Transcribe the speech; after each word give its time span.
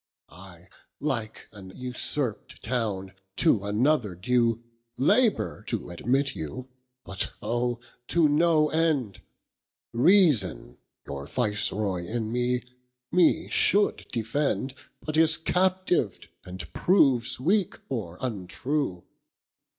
I, 0.33 0.67
like 0.99 1.47
an 1.53 1.69
usurpt 1.77 2.63
towne, 2.63 3.13
to 3.35 3.63
another 3.63 4.15
due, 4.15 4.63
Labour 4.97 5.63
to 5.67 5.91
admit 5.91 6.33
you, 6.35 6.69
but 7.03 7.31
Oh, 7.39 7.79
to 8.07 8.27
no 8.27 8.69
end, 8.71 9.21
Reason 9.93 10.79
your 11.05 11.27
viceroy 11.27 12.05
in 12.07 12.31
mee, 12.31 12.63
mee 13.11 13.47
should 13.51 14.07
defend, 14.11 14.73
But 15.05 15.17
is 15.17 15.37
captiv'd, 15.37 16.29
and 16.45 16.73
proves 16.73 17.39
weake 17.39 17.77
or 17.87 18.17
untrue. 18.21 19.03